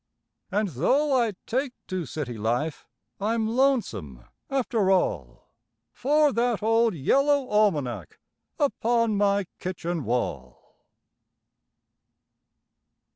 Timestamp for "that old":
6.33-6.95